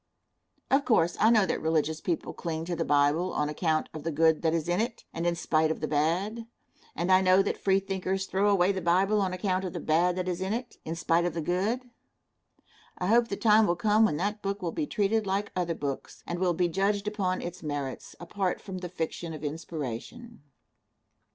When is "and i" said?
6.95-7.21